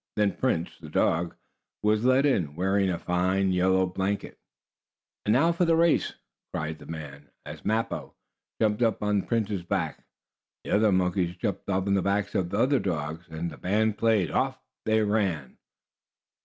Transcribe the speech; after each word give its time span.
Then 0.15 0.33
Prince, 0.35 0.71
the 0.79 0.89
dog, 0.89 1.35
was 1.83 2.03
led 2.03 2.25
in, 2.25 2.55
wearing 2.55 2.89
a 2.89 2.97
fine 2.97 3.51
yellow 3.51 3.85
blanket. 3.85 4.39
"Now 5.27 5.51
for 5.51 5.63
the 5.63 5.75
race!" 5.75 6.11
cried 6.51 6.79
the 6.79 6.87
man, 6.87 7.29
as 7.45 7.63
Mappo 7.63 8.15
jumped 8.59 8.81
up 8.81 9.03
on 9.03 9.21
Prince's 9.21 9.61
back. 9.61 10.03
The 10.63 10.71
other 10.71 10.91
monkeys 10.91 11.35
jumped 11.35 11.69
up 11.69 11.85
on 11.85 11.93
the 11.93 12.01
backs 12.01 12.33
of 12.33 12.51
other 12.51 12.79
dogs, 12.79 13.27
and, 13.29 13.51
as 13.51 13.51
the 13.51 13.57
band 13.61 13.99
played, 13.99 14.31
off 14.31 14.57
they 14.85 15.03
ran. 15.03 15.59